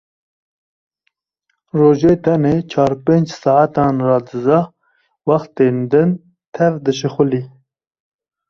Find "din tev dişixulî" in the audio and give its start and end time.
5.91-7.41